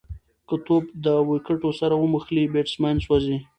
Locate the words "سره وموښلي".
1.79-2.43